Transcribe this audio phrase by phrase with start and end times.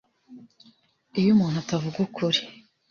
[1.19, 2.39] Iyo umuntu atavuga ukuri